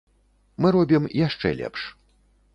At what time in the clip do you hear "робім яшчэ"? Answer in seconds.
0.77-1.53